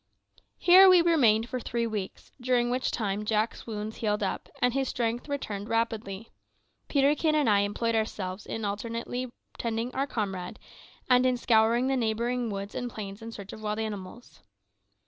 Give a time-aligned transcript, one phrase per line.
[0.57, 4.89] Here we remained for three weeks, during which time Jack's wounds healed up, and his
[4.89, 6.31] strength returned rapidly.
[6.87, 10.57] Peterkin and I employed ourselves in alternately tending our comrade,
[11.07, 14.39] and in scouring the neighbouring woods and plains in search of wild animals.